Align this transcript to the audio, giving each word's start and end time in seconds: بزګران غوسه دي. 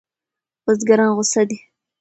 بزګران 0.63 1.11
غوسه 1.15 1.41
دي. 1.49 1.57